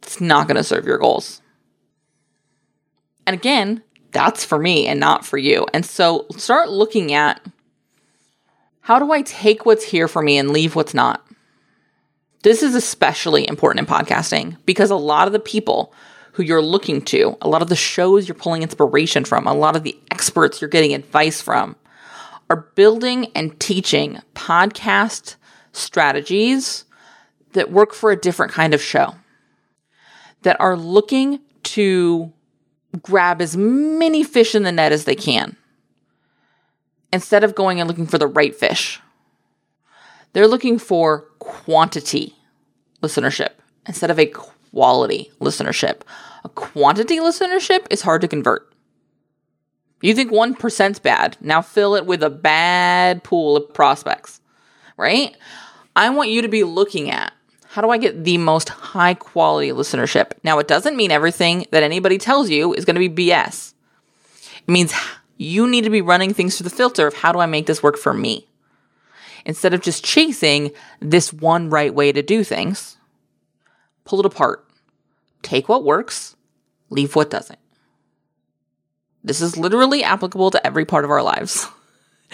It's 0.00 0.20
not 0.20 0.46
going 0.46 0.58
to 0.58 0.62
serve 0.62 0.86
your 0.86 0.98
goals. 0.98 1.42
And 3.26 3.34
again, 3.34 3.82
that's 4.12 4.44
for 4.44 4.60
me 4.60 4.86
and 4.86 5.00
not 5.00 5.26
for 5.26 5.38
you. 5.38 5.66
And 5.74 5.84
so 5.84 6.24
start 6.36 6.68
looking 6.68 7.12
at 7.12 7.44
how 8.82 9.00
do 9.00 9.10
I 9.10 9.22
take 9.22 9.66
what's 9.66 9.82
here 9.82 10.06
for 10.06 10.22
me 10.22 10.38
and 10.38 10.50
leave 10.50 10.76
what's 10.76 10.94
not? 10.94 11.26
This 12.44 12.62
is 12.62 12.76
especially 12.76 13.48
important 13.48 13.88
in 13.88 13.92
podcasting 13.92 14.56
because 14.66 14.92
a 14.92 14.94
lot 14.94 15.26
of 15.26 15.32
the 15.32 15.40
people 15.40 15.92
who 16.32 16.42
you're 16.42 16.62
looking 16.62 17.02
to, 17.02 17.36
a 17.40 17.48
lot 17.48 17.62
of 17.62 17.68
the 17.68 17.76
shows 17.76 18.26
you're 18.26 18.34
pulling 18.34 18.62
inspiration 18.62 19.24
from, 19.24 19.46
a 19.46 19.54
lot 19.54 19.76
of 19.76 19.82
the 19.82 19.98
experts 20.10 20.60
you're 20.60 20.70
getting 20.70 20.94
advice 20.94 21.40
from 21.40 21.76
are 22.50 22.68
building 22.74 23.30
and 23.34 23.58
teaching 23.60 24.18
podcast 24.34 25.36
strategies 25.72 26.84
that 27.52 27.70
work 27.70 27.94
for 27.94 28.10
a 28.10 28.16
different 28.16 28.52
kind 28.52 28.74
of 28.74 28.82
show, 28.82 29.14
that 30.42 30.56
are 30.58 30.76
looking 30.76 31.40
to 31.62 32.32
grab 33.02 33.40
as 33.40 33.56
many 33.56 34.22
fish 34.22 34.54
in 34.54 34.64
the 34.64 34.72
net 34.72 34.92
as 34.92 35.04
they 35.04 35.14
can 35.14 35.56
instead 37.12 37.44
of 37.44 37.54
going 37.54 37.78
and 37.78 37.88
looking 37.88 38.06
for 38.06 38.18
the 38.18 38.26
right 38.26 38.54
fish. 38.54 39.00
They're 40.32 40.48
looking 40.48 40.78
for 40.78 41.26
quantity 41.38 42.34
listenership 43.02 43.50
instead 43.86 44.10
of 44.10 44.18
a 44.18 44.26
quality 44.72 45.30
listenership. 45.40 46.00
A 46.44 46.48
quantity 46.48 47.18
listenership 47.18 47.86
is 47.90 48.02
hard 48.02 48.20
to 48.22 48.28
convert. 48.28 48.72
You 50.00 50.14
think 50.14 50.32
1%'s 50.32 50.98
bad. 50.98 51.36
Now 51.40 51.62
fill 51.62 51.94
it 51.94 52.06
with 52.06 52.22
a 52.22 52.30
bad 52.30 53.22
pool 53.22 53.56
of 53.56 53.72
prospects, 53.72 54.40
right? 54.96 55.36
I 55.94 56.10
want 56.10 56.30
you 56.30 56.42
to 56.42 56.48
be 56.48 56.64
looking 56.64 57.10
at 57.10 57.32
how 57.68 57.80
do 57.80 57.88
I 57.88 57.96
get 57.96 58.24
the 58.24 58.36
most 58.36 58.68
high 58.68 59.14
quality 59.14 59.70
listenership? 59.70 60.32
Now, 60.44 60.58
it 60.58 60.68
doesn't 60.68 60.94
mean 60.94 61.10
everything 61.10 61.66
that 61.70 61.82
anybody 61.82 62.18
tells 62.18 62.50
you 62.50 62.74
is 62.74 62.84
going 62.84 63.00
to 63.00 63.08
be 63.08 63.28
BS. 63.30 63.72
It 64.58 64.70
means 64.70 64.92
you 65.38 65.66
need 65.66 65.84
to 65.84 65.90
be 65.90 66.02
running 66.02 66.34
things 66.34 66.58
through 66.58 66.68
the 66.68 66.76
filter 66.76 67.06
of 67.06 67.14
how 67.14 67.32
do 67.32 67.38
I 67.38 67.46
make 67.46 67.64
this 67.64 67.82
work 67.82 67.96
for 67.96 68.12
me? 68.12 68.46
Instead 69.46 69.72
of 69.72 69.80
just 69.80 70.04
chasing 70.04 70.70
this 71.00 71.32
one 71.32 71.70
right 71.70 71.94
way 71.94 72.12
to 72.12 72.22
do 72.22 72.44
things, 72.44 72.98
pull 74.04 74.20
it 74.20 74.26
apart. 74.26 74.64
Take 75.42 75.68
what 75.68 75.84
works, 75.84 76.36
leave 76.90 77.14
what 77.14 77.30
doesn't. 77.30 77.58
This 79.24 79.40
is 79.40 79.56
literally 79.56 80.02
applicable 80.02 80.50
to 80.50 80.66
every 80.66 80.84
part 80.84 81.04
of 81.04 81.10
our 81.10 81.22
lives. 81.22 81.66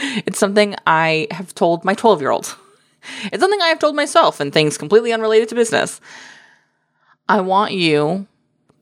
It's 0.00 0.38
something 0.38 0.76
I 0.86 1.26
have 1.32 1.56
told 1.56 1.84
my 1.84 1.92
12 1.92 2.20
year 2.20 2.30
old. 2.30 2.56
It's 3.32 3.40
something 3.40 3.60
I 3.60 3.66
have 3.66 3.80
told 3.80 3.96
myself 3.96 4.38
and 4.38 4.52
things 4.52 4.78
completely 4.78 5.12
unrelated 5.12 5.48
to 5.48 5.56
business. 5.56 6.00
I 7.28 7.40
want 7.40 7.72
you 7.72 8.28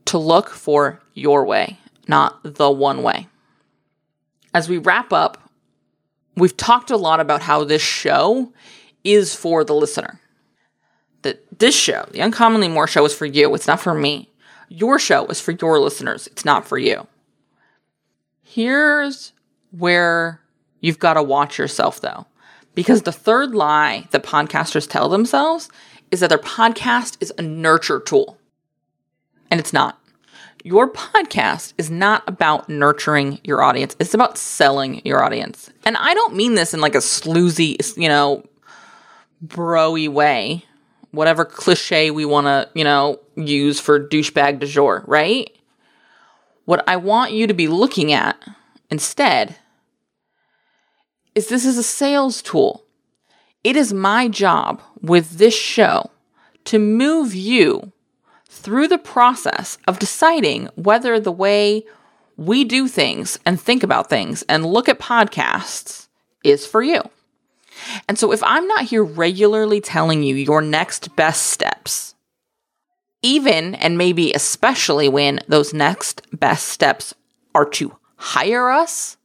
to 0.07 0.19
look 0.19 0.50
for 0.50 1.00
your 1.14 1.47
way, 1.47 1.78
not 2.07 2.38
the 2.43 2.71
one 2.71 3.02
way 3.02 3.28
as 4.57 4.71
we 4.71 4.78
wrap 4.78 5.12
up, 5.12 5.50
we've 6.35 6.57
talked 6.57 6.90
a 6.90 6.97
lot 6.97 7.21
about 7.21 7.43
how 7.43 7.62
this 7.62 7.83
show 7.83 8.50
is 9.05 9.35
for 9.35 9.64
the 9.64 9.75
listener. 9.75 10.19
That 11.26 11.59
this 11.59 11.75
show, 11.75 12.06
the 12.12 12.23
Uncommonly 12.23 12.68
More 12.68 12.87
show, 12.87 13.04
is 13.04 13.12
for 13.12 13.26
you. 13.26 13.52
It's 13.54 13.66
not 13.66 13.80
for 13.80 13.95
me. 13.95 14.30
Your 14.68 14.99
show 14.99 15.26
is 15.26 15.40
for 15.40 15.50
your 15.52 15.80
listeners. 15.80 16.28
It's 16.28 16.45
not 16.45 16.66
for 16.66 16.78
you. 16.78 17.09
Here's 18.42 19.33
where 19.73 20.40
you've 20.80 21.00
got 21.00 21.14
to 21.14 21.23
watch 21.25 21.59
yourself, 21.59 22.00
though, 22.00 22.26
because 22.76 23.02
the 23.02 23.12
third 23.12 23.54
lie 23.54 24.06
that 24.12 24.23
podcasters 24.23 24.88
tell 24.88 25.09
themselves 25.09 25.68
is 26.12 26.21
that 26.21 26.28
their 26.28 26.38
podcast 26.38 27.16
is 27.21 27.33
a 27.37 27.42
nurture 27.42 27.99
tool. 27.99 28.38
And 29.50 29.59
it's 29.59 29.73
not 29.73 29.99
your 30.66 30.90
podcast 30.90 31.75
is 31.78 31.92
not 31.92 32.25
about 32.26 32.68
nurturing 32.68 33.38
your 33.45 33.62
audience. 33.62 33.95
It's 34.00 34.14
about 34.14 34.37
selling 34.37 35.00
your 35.04 35.23
audience. 35.23 35.71
And 35.85 35.97
I 35.97 36.12
don't 36.12 36.35
mean 36.35 36.54
this 36.54 36.75
in 36.75 36.80
like 36.80 36.97
a 36.97 36.99
sloozy, 36.99 37.97
you 37.97 38.09
know, 38.09 38.45
broy 39.47 40.09
way, 40.09 40.64
whatever 41.16 41.44
cliche 41.44 42.11
we 42.11 42.25
want 42.25 42.46
to, 42.46 42.68
you 42.75 42.85
know, 42.85 43.18
use 43.35 43.80
for 43.80 43.99
douchebag 43.99 44.61
du 44.61 44.66
jour, 44.66 45.02
right? 45.06 45.50
What 46.66 46.85
I 46.88 46.96
want 46.96 47.32
you 47.32 47.46
to 47.46 47.54
be 47.54 47.68
looking 47.68 48.12
at 48.12 48.37
instead 48.90 49.56
is 51.35 51.49
this 51.49 51.64
is 51.64 51.78
a 51.78 51.82
sales 51.82 52.42
tool. 52.42 52.85
It 53.64 53.76
is 53.76 53.92
my 53.92 54.28
job 54.28 54.82
with 55.00 55.38
this 55.38 55.56
show 55.56 56.11
to 56.64 56.78
move 56.78 57.35
you 57.35 57.92
through 58.49 58.88
the 58.88 58.99
process 58.99 59.78
of 59.87 59.99
deciding 59.99 60.66
whether 60.75 61.18
the 61.18 61.32
way 61.32 61.85
we 62.37 62.64
do 62.64 62.88
things 62.88 63.38
and 63.46 63.61
think 63.61 63.82
about 63.82 64.08
things 64.11 64.42
and 64.49 64.66
look 64.66 64.88
at 64.88 64.99
podcasts 64.99 66.08
is 66.44 66.66
for 66.66 66.82
you. 66.82 67.02
And 68.09 68.18
so 68.18 68.33
if 68.33 68.42
I'm 68.42 68.66
not 68.66 68.85
here 68.85 69.04
regularly 69.04 69.80
telling 69.80 70.23
you 70.23 70.35
your 70.35 70.61
next 70.61 71.14
best 71.16 71.47
steps, 71.47 72.14
even 73.23 73.75
and 73.75 73.99
maybe 73.99 74.33
especially 74.33 75.09
when 75.09 75.40
those 75.49 75.75
next 75.75 76.23
best 76.33 76.68
steps 76.68 77.14
are 77.54 77.68
to 77.71 77.97
hire 78.16 78.71
us, 78.71 79.16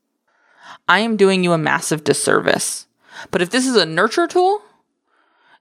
I 0.87 0.99
am 0.99 1.17
doing 1.17 1.43
you 1.43 1.53
a 1.53 1.57
massive 1.57 2.03
disservice. 2.03 2.87
But 3.29 3.41
if 3.41 3.49
this 3.49 3.67
is 3.67 3.75
a 3.75 3.85
nurture 3.85 4.27
tool, 4.27 4.61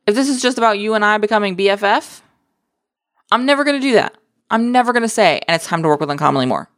if 0.07 0.15
this 0.15 0.29
is 0.29 0.43
just 0.43 0.59
about 0.59 0.79
you 0.79 0.95
and 0.95 1.05
I 1.05 1.19
becoming 1.19 1.57
BFF, 1.57 2.21
I'm 3.31 3.47
never 3.47 3.65
going 3.65 3.81
to 3.81 3.87
do 3.87 3.95
that. 3.95 4.17
I'm 4.51 4.73
never 4.73 4.93
going 4.93 5.03
to 5.03 5.09
say, 5.09 5.41
and 5.47 5.55
it's 5.55 5.67
time 5.67 5.83
to 5.83 5.89
work 5.89 6.01
with 6.01 6.11
uncommonly 6.11 6.47
more. 6.47 6.69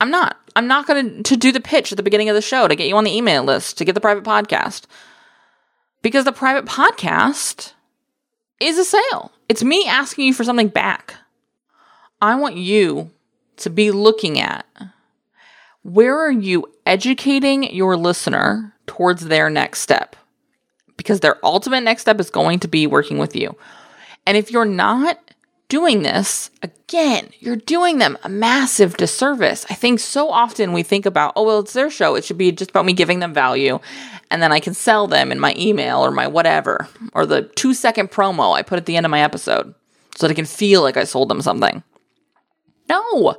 I'm 0.00 0.10
not. 0.10 0.36
I'm 0.56 0.66
not 0.66 0.86
going 0.86 1.22
to 1.24 1.36
do 1.36 1.50
the 1.50 1.60
pitch 1.60 1.92
at 1.92 1.96
the 1.96 2.02
beginning 2.02 2.28
of 2.28 2.34
the 2.34 2.42
show 2.42 2.68
to 2.68 2.76
get 2.76 2.88
you 2.88 2.96
on 2.96 3.04
the 3.04 3.16
email 3.16 3.42
list 3.42 3.78
to 3.78 3.84
get 3.84 3.94
the 3.94 4.00
private 4.00 4.24
podcast. 4.24 4.84
Because 6.02 6.24
the 6.24 6.32
private 6.32 6.66
podcast 6.66 7.72
is 8.60 8.78
a 8.78 8.84
sale. 8.84 9.32
It's 9.48 9.64
me 9.64 9.86
asking 9.86 10.26
you 10.26 10.34
for 10.34 10.44
something 10.44 10.68
back. 10.68 11.14
I 12.20 12.34
want 12.36 12.56
you 12.56 13.10
to 13.56 13.70
be 13.70 13.90
looking 13.90 14.38
at 14.40 14.66
where 15.82 16.18
are 16.18 16.32
you 16.32 16.66
educating 16.86 17.74
your 17.74 17.96
listener 17.96 18.74
towards 18.86 19.26
their 19.26 19.50
next 19.50 19.80
step? 19.80 20.16
Because 20.96 21.20
their 21.20 21.44
ultimate 21.44 21.82
next 21.82 22.02
step 22.02 22.20
is 22.20 22.30
going 22.30 22.60
to 22.60 22.68
be 22.68 22.86
working 22.86 23.18
with 23.18 23.36
you. 23.36 23.56
And 24.26 24.36
if 24.36 24.50
you're 24.50 24.64
not 24.64 25.18
doing 25.68 26.02
this, 26.02 26.50
again, 26.62 27.30
you're 27.40 27.56
doing 27.56 27.98
them 27.98 28.18
a 28.22 28.28
massive 28.28 28.96
disservice. 28.96 29.64
I 29.70 29.74
think 29.74 30.00
so 30.00 30.30
often 30.30 30.72
we 30.72 30.82
think 30.82 31.06
about, 31.06 31.32
oh, 31.36 31.44
well, 31.44 31.60
it's 31.60 31.72
their 31.72 31.90
show. 31.90 32.14
It 32.14 32.24
should 32.24 32.38
be 32.38 32.52
just 32.52 32.70
about 32.70 32.84
me 32.84 32.92
giving 32.92 33.20
them 33.20 33.34
value. 33.34 33.78
And 34.30 34.42
then 34.42 34.52
I 34.52 34.60
can 34.60 34.74
sell 34.74 35.06
them 35.06 35.32
in 35.32 35.40
my 35.40 35.54
email 35.56 36.04
or 36.04 36.10
my 36.10 36.26
whatever, 36.26 36.88
or 37.12 37.26
the 37.26 37.42
two 37.42 37.74
second 37.74 38.10
promo 38.10 38.54
I 38.54 38.62
put 38.62 38.78
at 38.78 38.86
the 38.86 38.96
end 38.96 39.06
of 39.06 39.10
my 39.10 39.20
episode 39.20 39.74
so 40.16 40.26
that 40.26 40.32
I 40.32 40.34
can 40.34 40.44
feel 40.44 40.82
like 40.82 40.96
I 40.96 41.04
sold 41.04 41.28
them 41.28 41.42
something. 41.42 41.82
No, 42.88 43.36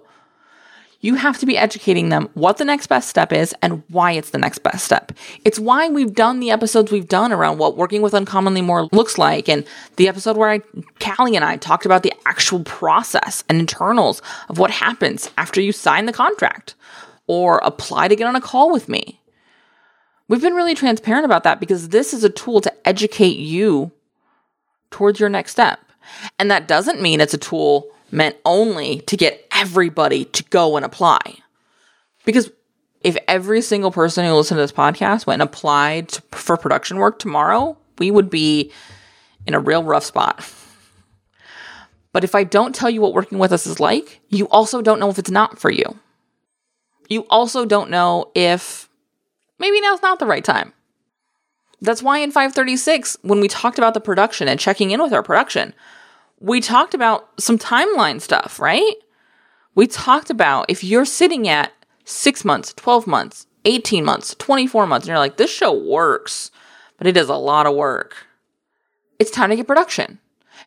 you 1.06 1.14
have 1.14 1.38
to 1.38 1.46
be 1.46 1.56
educating 1.56 2.10
them 2.10 2.28
what 2.34 2.58
the 2.58 2.66
next 2.66 2.88
best 2.88 3.08
step 3.08 3.32
is 3.32 3.54
and 3.62 3.84
why 3.90 4.14
it's 4.14 4.32
the 4.32 4.40
next 4.40 4.60
best 4.64 4.84
step. 4.84 5.12
It's 5.44 5.60
why 5.60 5.88
we've 5.88 6.16
done 6.16 6.40
the 6.40 6.50
episodes 6.50 6.92
we've 6.92 7.08
done 7.08 7.32
around 7.32 7.60
what 7.60 7.78
working 7.78 8.02
with 8.02 8.16
uncommonly 8.16 8.64
more 8.64 8.90
looks 8.92 9.20
like, 9.20 9.48
and 9.48 9.68
the 9.98 10.08
episode 10.08 10.36
where 10.36 10.50
I, 10.50 10.62
Callie 11.00 11.36
and 11.36 11.46
I 11.46 11.58
talked 11.58 11.86
about 11.86 12.02
the 12.02 12.14
actual 12.26 12.64
process 12.64 13.44
and 13.48 13.60
internals 13.60 14.24
of 14.50 14.58
what 14.58 14.72
happens 14.72 15.30
after 15.38 15.62
you 15.62 15.72
sign 15.72 16.08
the 16.08 16.12
contract 16.12 16.74
or 17.28 17.60
apply 17.64 18.08
to 18.08 18.16
get 18.16 18.26
on 18.26 18.36
a 18.36 18.42
call 18.42 18.72
with 18.72 18.90
me. 18.90 19.22
We've 20.28 20.42
been 20.42 20.56
really 20.56 20.74
transparent 20.74 21.26
about 21.26 21.44
that 21.44 21.60
because 21.60 21.90
this 21.90 22.16
is 22.16 22.24
a 22.24 22.32
tool 22.32 22.62
to 22.62 22.88
educate 22.88 23.38
you 23.38 23.92
towards 24.90 25.20
your 25.20 25.30
next 25.30 25.52
step. 25.52 25.80
And 26.40 26.50
that 26.50 26.68
doesn't 26.68 27.00
mean 27.00 27.22
it's 27.22 27.36
a 27.36 27.38
tool 27.38 27.92
meant 28.12 28.38
only 28.46 29.02
to 29.02 29.18
get 29.18 29.45
everybody 29.56 30.26
to 30.26 30.44
go 30.46 30.76
and 30.76 30.86
apply. 30.86 31.38
Because 32.26 32.52
if 33.02 33.18
every 33.28 33.62
single 33.62 33.92
person 33.92 34.26
who 34.26 34.34
listened 34.34 34.58
to 34.58 34.64
this 34.64 34.72
podcast 34.72 35.26
went 35.26 35.42
and 35.42 35.50
applied 35.50 36.10
to, 36.10 36.22
for 36.32 36.58
production 36.58 36.98
work 36.98 37.20
tomorrow, 37.20 37.78
we 38.00 38.12
would 38.12 38.30
be 38.30 38.72
in 39.46 39.54
a 39.54 39.60
real 39.60 39.84
rough 39.84 40.04
spot. 40.04 40.52
But 42.12 42.24
if 42.24 42.34
I 42.34 42.44
don't 42.44 42.74
tell 42.74 42.90
you 42.90 43.02
what 43.02 43.14
working 43.14 43.40
with 43.40 43.52
us 43.52 43.68
is 43.68 43.80
like, 43.80 44.22
you 44.30 44.48
also 44.48 44.82
don't 44.82 45.00
know 45.00 45.10
if 45.10 45.20
it's 45.20 45.30
not 45.30 45.60
for 45.60 45.70
you. 45.70 46.00
You 47.10 47.26
also 47.30 47.66
don't 47.66 47.90
know 47.90 48.32
if 48.34 48.90
maybe 49.60 49.82
now's 49.82 50.02
not 50.02 50.20
the 50.20 50.26
right 50.26 50.44
time. 50.44 50.74
That's 51.82 52.02
why 52.02 52.20
in 52.20 52.32
536, 52.32 53.18
when 53.22 53.42
we 53.42 53.48
talked 53.48 53.78
about 53.78 53.94
the 53.94 54.02
production 54.02 54.48
and 54.48 54.60
checking 54.60 54.92
in 54.92 55.02
with 55.02 55.14
our 55.14 55.22
production, 55.22 55.74
we 56.40 56.62
talked 56.62 56.94
about 56.94 57.30
some 57.40 57.60
timeline 57.60 58.22
stuff, 58.22 58.60
right? 58.60 58.96
We 59.76 59.88
talked 59.88 60.30
about 60.30 60.66
if 60.70 60.84
you're 60.84 61.06
sitting 61.06 61.48
at 61.48 61.74
six 62.06 62.46
months, 62.46 62.74
12 62.74 63.06
months, 63.06 63.46
18 63.66 64.06
months, 64.06 64.34
24 64.36 64.88
months, 64.88 65.06
and 65.06 65.10
you're 65.10 65.20
like, 65.20 65.38
this 65.38 65.54
show 65.54 65.74
works, 65.74 66.50
but 66.98 67.08
it 67.08 67.18
is 67.18 67.30
a 67.30 67.36
lot 67.36 67.68
of 67.68 67.76
work. 67.76 68.16
It's 69.20 69.32
time 69.32 69.50
to 69.50 69.56
get 69.56 69.68
production. 69.68 70.20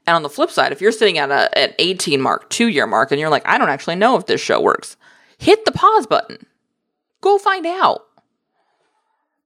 And 0.06 0.14
on 0.14 0.22
the 0.22 0.28
flip 0.28 0.50
side, 0.50 0.72
if 0.72 0.80
you're 0.80 0.92
sitting 0.92 1.18
at 1.18 1.30
a, 1.30 1.56
an 1.58 1.74
18 1.78 2.20
mark, 2.20 2.50
two 2.50 2.68
year 2.68 2.86
mark, 2.86 3.10
and 3.10 3.20
you're 3.20 3.30
like, 3.30 3.46
I 3.46 3.56
don't 3.58 3.68
actually 3.70 3.96
know 3.96 4.16
if 4.16 4.26
this 4.26 4.40
show 4.40 4.60
works, 4.60 4.96
hit 5.38 5.64
the 5.64 5.72
pause 5.72 6.06
button. 6.06 6.46
Go 7.20 7.38
find 7.38 7.66
out. 7.66 8.06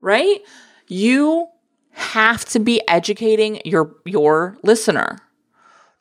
Right? 0.00 0.40
You 0.88 1.48
have 1.92 2.44
to 2.46 2.58
be 2.58 2.86
educating 2.88 3.60
your, 3.64 3.94
your 4.04 4.58
listener 4.62 5.18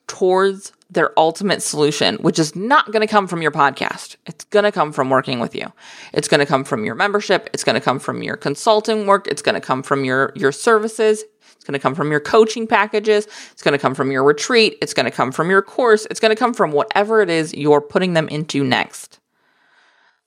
towards 0.07 0.73
their 0.91 1.17
ultimate 1.17 1.63
solution, 1.63 2.15
which 2.17 2.38
is 2.38 2.53
not 2.55 2.91
going 2.91 3.01
to 3.01 3.07
come 3.07 3.25
from 3.25 3.41
your 3.41 3.51
podcast. 3.51 4.17
It's 4.25 4.43
going 4.45 4.65
to 4.65 4.74
come 4.74 4.91
from 4.91 5.10
working 5.10 5.39
with 5.39 5.55
you. 5.55 5.71
It's 6.13 6.27
going 6.27 6.41
to 6.41 6.45
come 6.45 6.65
from 6.65 6.83
your 6.83 6.95
membership. 6.95 7.50
It's 7.53 7.63
going 7.63 7.75
to 7.75 7.81
come 7.81 7.98
from 7.98 8.21
your 8.21 8.36
consulting 8.36 9.07
work. 9.07 9.25
It's 9.27 9.41
going 9.41 9.55
to 9.55 9.62
come 9.62 9.83
from 9.83 10.03
your, 10.03 10.33
your 10.36 10.51
services. 10.51 11.24
It's 11.55 11.63
going 11.63 11.74
to 11.74 11.79
come 11.79 11.95
from 11.95 12.12
your 12.12 12.19
coaching 12.19 12.67
packages. 12.67 13.25
It's 13.53 13.63
going 13.63 13.71
to 13.71 13.77
come 13.77 13.95
from 13.95 14.12
your 14.12 14.24
retreat. 14.24 14.77
It's 14.81 14.93
going 14.93 15.05
to 15.05 15.12
come 15.12 15.31
from 15.31 15.50
your 15.50 15.62
course. 15.62 16.05
It's 16.12 16.19
going 16.19 16.31
to 16.31 16.39
come 16.39 16.53
from 16.53 16.74
whatever 16.74 17.21
it 17.21 17.29
is 17.29 17.53
you're 17.53 17.81
putting 17.81 18.13
them 18.13 18.27
into 18.27 18.63
next. 18.63 19.19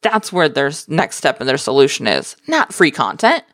That's 0.01 0.33
where 0.33 0.49
their 0.49 0.71
next 0.89 1.17
step 1.17 1.41
in 1.41 1.47
their 1.47 1.59
solution 1.59 2.07
is, 2.07 2.37
not 2.47 2.73
free 2.73 2.91
content. 2.91 3.45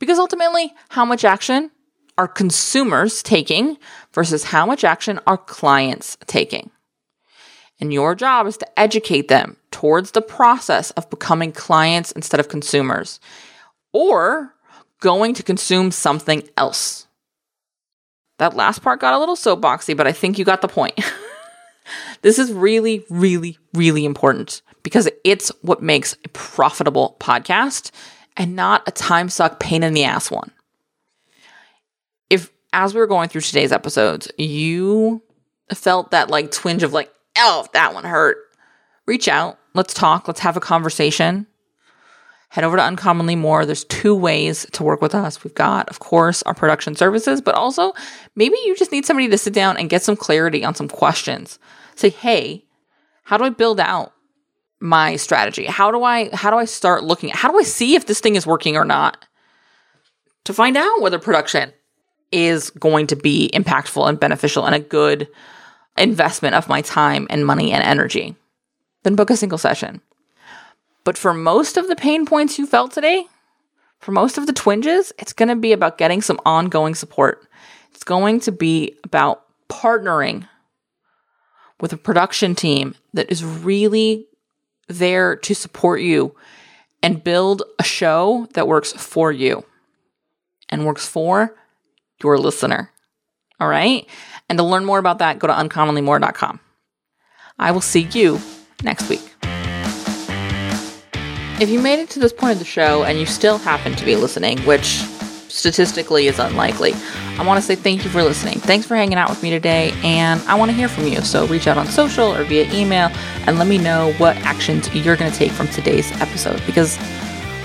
Because 0.00 0.18
ultimately, 0.18 0.72
how 0.88 1.04
much 1.04 1.24
action 1.24 1.70
are 2.16 2.28
consumers 2.28 3.22
taking 3.22 3.76
versus 4.12 4.44
how 4.44 4.66
much 4.66 4.84
action 4.84 5.20
are 5.26 5.38
clients 5.38 6.16
taking? 6.26 6.70
And 7.80 7.92
your 7.92 8.14
job 8.14 8.46
is 8.46 8.56
to 8.58 8.78
educate 8.78 9.28
them 9.28 9.56
towards 9.70 10.12
the 10.12 10.22
process 10.22 10.90
of 10.92 11.10
becoming 11.10 11.52
clients 11.52 12.12
instead 12.12 12.40
of 12.40 12.48
consumers 12.48 13.18
or 13.92 14.54
going 15.00 15.34
to 15.34 15.42
consume 15.42 15.90
something 15.90 16.48
else. 16.56 17.06
That 18.38 18.56
last 18.56 18.82
part 18.82 19.00
got 19.00 19.14
a 19.14 19.18
little 19.18 19.36
soapboxy, 19.36 19.96
but 19.96 20.06
I 20.06 20.12
think 20.12 20.38
you 20.38 20.44
got 20.44 20.62
the 20.62 20.68
point. 20.68 20.98
this 22.22 22.38
is 22.38 22.52
really, 22.52 23.04
really, 23.10 23.58
really 23.74 24.04
important 24.04 24.62
because 24.82 25.08
it's 25.24 25.50
what 25.62 25.82
makes 25.82 26.16
a 26.24 26.28
profitable 26.28 27.16
podcast 27.20 27.90
and 28.36 28.56
not 28.56 28.86
a 28.86 28.92
time 28.92 29.28
suck 29.28 29.60
pain 29.60 29.82
in 29.82 29.94
the 29.94 30.04
ass 30.04 30.30
one. 30.30 30.50
As 32.74 32.92
we 32.92 32.98
were 32.98 33.06
going 33.06 33.28
through 33.28 33.42
today's 33.42 33.70
episodes, 33.70 34.28
you 34.36 35.22
felt 35.72 36.10
that 36.10 36.28
like 36.28 36.50
twinge 36.50 36.82
of 36.82 36.92
like, 36.92 37.08
oh, 37.38 37.64
that 37.72 37.94
one 37.94 38.02
hurt, 38.02 38.36
reach 39.06 39.28
out. 39.28 39.60
Let's 39.74 39.94
talk. 39.94 40.26
Let's 40.26 40.40
have 40.40 40.56
a 40.56 40.60
conversation. 40.60 41.46
Head 42.48 42.64
over 42.64 42.76
to 42.76 42.82
Uncommonly 42.82 43.36
More. 43.36 43.64
There's 43.64 43.84
two 43.84 44.12
ways 44.12 44.66
to 44.72 44.82
work 44.82 45.00
with 45.00 45.14
us. 45.14 45.44
We've 45.44 45.54
got, 45.54 45.88
of 45.88 46.00
course, 46.00 46.42
our 46.42 46.54
production 46.54 46.96
services, 46.96 47.40
but 47.40 47.54
also 47.54 47.92
maybe 48.34 48.56
you 48.64 48.74
just 48.74 48.90
need 48.90 49.06
somebody 49.06 49.28
to 49.28 49.38
sit 49.38 49.54
down 49.54 49.76
and 49.76 49.88
get 49.88 50.02
some 50.02 50.16
clarity 50.16 50.64
on 50.64 50.74
some 50.74 50.88
questions. 50.88 51.60
Say, 51.94 52.10
hey, 52.10 52.64
how 53.22 53.36
do 53.36 53.44
I 53.44 53.50
build 53.50 53.78
out 53.78 54.14
my 54.80 55.14
strategy? 55.14 55.66
How 55.66 55.92
do 55.92 56.02
I 56.02 56.34
how 56.34 56.50
do 56.50 56.56
I 56.56 56.64
start 56.64 57.04
looking 57.04 57.30
how 57.30 57.52
do 57.52 57.58
I 57.58 57.62
see 57.62 57.94
if 57.94 58.06
this 58.06 58.18
thing 58.18 58.34
is 58.34 58.48
working 58.48 58.76
or 58.76 58.84
not? 58.84 59.24
To 60.46 60.52
find 60.52 60.76
out 60.76 61.00
whether 61.00 61.20
production 61.20 61.72
is 62.34 62.70
going 62.70 63.06
to 63.06 63.14
be 63.14 63.48
impactful 63.54 64.08
and 64.08 64.18
beneficial 64.18 64.66
and 64.66 64.74
a 64.74 64.80
good 64.80 65.28
investment 65.96 66.56
of 66.56 66.68
my 66.68 66.82
time 66.82 67.28
and 67.30 67.46
money 67.46 67.70
and 67.70 67.84
energy. 67.84 68.34
Then 69.04 69.14
book 69.14 69.30
a 69.30 69.36
single 69.36 69.56
session. 69.56 70.00
But 71.04 71.16
for 71.16 71.32
most 71.32 71.76
of 71.76 71.86
the 71.86 71.94
pain 71.94 72.26
points 72.26 72.58
you 72.58 72.66
felt 72.66 72.90
today, 72.90 73.26
for 74.00 74.10
most 74.10 74.36
of 74.36 74.48
the 74.48 74.52
twinges, 74.52 75.12
it's 75.16 75.32
going 75.32 75.48
to 75.48 75.54
be 75.54 75.72
about 75.72 75.96
getting 75.96 76.20
some 76.20 76.40
ongoing 76.44 76.96
support. 76.96 77.46
It's 77.92 78.02
going 78.02 78.40
to 78.40 78.52
be 78.52 78.96
about 79.04 79.44
partnering 79.68 80.48
with 81.80 81.92
a 81.92 81.96
production 81.96 82.56
team 82.56 82.96
that 83.12 83.30
is 83.30 83.44
really 83.44 84.26
there 84.88 85.36
to 85.36 85.54
support 85.54 86.00
you 86.00 86.34
and 87.00 87.22
build 87.22 87.62
a 87.78 87.84
show 87.84 88.48
that 88.54 88.66
works 88.66 88.92
for 88.92 89.30
you 89.30 89.64
and 90.68 90.84
works 90.84 91.06
for 91.06 91.54
your 92.24 92.38
listener. 92.38 92.90
All 93.60 93.68
right. 93.68 94.06
And 94.48 94.58
to 94.58 94.64
learn 94.64 94.84
more 94.84 94.98
about 94.98 95.18
that, 95.18 95.38
go 95.38 95.46
to 95.46 95.52
uncommonlymore.com. 95.52 96.58
I 97.58 97.70
will 97.70 97.80
see 97.80 98.08
you 98.12 98.40
next 98.82 99.08
week. 99.08 99.22
If 101.60 101.68
you 101.68 101.80
made 101.80 102.00
it 102.00 102.10
to 102.10 102.18
this 102.18 102.32
point 102.32 102.54
of 102.54 102.58
the 102.58 102.64
show 102.64 103.04
and 103.04 103.18
you 103.18 103.26
still 103.26 103.58
happen 103.58 103.94
to 103.94 104.04
be 104.04 104.16
listening, 104.16 104.58
which 104.60 105.02
statistically 105.48 106.26
is 106.26 106.40
unlikely, 106.40 106.94
I 107.38 107.46
want 107.46 107.58
to 107.58 107.62
say 107.62 107.76
thank 107.76 108.02
you 108.04 108.10
for 108.10 108.24
listening. 108.24 108.58
Thanks 108.58 108.86
for 108.86 108.96
hanging 108.96 109.18
out 109.18 109.30
with 109.30 109.42
me 109.42 109.50
today, 109.50 109.92
and 110.02 110.40
I 110.42 110.56
want 110.56 110.72
to 110.72 110.76
hear 110.76 110.88
from 110.88 111.06
you. 111.06 111.20
So 111.20 111.46
reach 111.46 111.68
out 111.68 111.78
on 111.78 111.86
social 111.86 112.34
or 112.34 112.42
via 112.42 112.68
email 112.72 113.08
and 113.46 113.58
let 113.58 113.68
me 113.68 113.78
know 113.78 114.12
what 114.14 114.36
actions 114.38 114.92
you're 114.94 115.16
going 115.16 115.30
to 115.30 115.36
take 115.36 115.52
from 115.52 115.68
today's 115.68 116.10
episode 116.20 116.60
because 116.66 116.98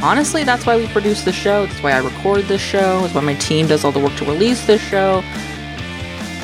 honestly, 0.02 0.44
that's 0.44 0.66
why 0.66 0.78
we 0.78 0.88
produce 0.88 1.24
the 1.24 1.32
show. 1.32 1.66
That's 1.66 1.84
why 1.84 1.92
I 1.92 2.00
record 2.00 2.46
this 2.46 2.62
show. 2.62 3.02
That's 3.02 3.14
why 3.14 3.22
my 3.22 3.36
team 3.36 3.68
does 3.68 3.84
all 3.84 3.92
the 3.92 4.00
work 4.00 4.16
to 4.18 4.26
release 4.26 4.66
this 4.66 4.82
show, 4.82 5.24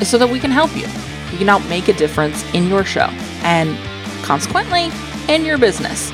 is 0.00 0.08
so 0.08 0.18
that 0.18 0.28
we 0.28 0.38
can 0.38 0.50
help 0.50 0.74
you. 0.76 0.86
We 1.32 1.38
can 1.38 1.48
help 1.48 1.66
make 1.68 1.88
a 1.88 1.92
difference 1.92 2.44
in 2.54 2.68
your 2.68 2.84
show 2.84 3.08
and 3.42 3.76
consequently 4.24 4.90
in 5.28 5.44
your 5.44 5.58
business. 5.58 6.12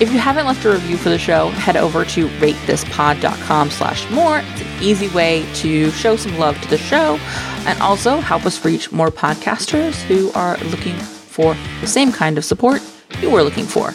If 0.00 0.12
you 0.12 0.18
haven't 0.20 0.46
left 0.46 0.64
a 0.64 0.70
review 0.70 0.96
for 0.96 1.08
the 1.08 1.18
show, 1.18 1.48
head 1.50 1.76
over 1.76 2.04
to 2.04 2.28
ratethispod.com 2.28 3.70
slash 3.70 4.08
more. 4.10 4.38
It's 4.38 4.60
an 4.60 4.82
easy 4.82 5.08
way 5.08 5.44
to 5.56 5.90
show 5.90 6.14
some 6.14 6.38
love 6.38 6.60
to 6.60 6.68
the 6.68 6.78
show 6.78 7.18
and 7.66 7.80
also 7.82 8.20
help 8.20 8.46
us 8.46 8.64
reach 8.64 8.92
more 8.92 9.10
podcasters 9.10 10.00
who 10.02 10.30
are 10.32 10.56
looking 10.58 10.94
for 10.94 11.56
the 11.80 11.88
same 11.88 12.12
kind 12.12 12.38
of 12.38 12.44
support 12.44 12.80
you 13.20 13.28
were 13.28 13.42
looking 13.42 13.64
for. 13.64 13.92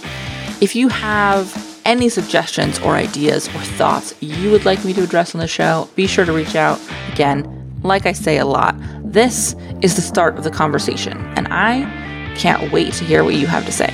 If 0.59 0.75
you 0.75 0.89
have 0.89 1.72
any 1.85 2.09
suggestions 2.09 2.79
or 2.79 2.93
ideas 2.93 3.47
or 3.49 3.59
thoughts 3.59 4.13
you 4.21 4.51
would 4.51 4.65
like 4.65 4.83
me 4.85 4.93
to 4.93 5.03
address 5.03 5.35
on 5.35 5.39
the 5.39 5.47
show, 5.47 5.89
be 5.95 6.07
sure 6.07 6.25
to 6.25 6.33
reach 6.33 6.55
out. 6.55 6.79
Again, 7.11 7.79
like 7.83 8.05
I 8.05 8.13
say 8.13 8.37
a 8.37 8.45
lot, 8.45 8.75
this 9.03 9.55
is 9.81 9.95
the 9.95 10.01
start 10.01 10.37
of 10.37 10.43
the 10.43 10.51
conversation, 10.51 11.17
and 11.35 11.47
I 11.51 11.83
can't 12.35 12.71
wait 12.71 12.93
to 12.93 13.03
hear 13.03 13.23
what 13.23 13.35
you 13.35 13.47
have 13.47 13.65
to 13.65 13.71
say. 13.71 13.93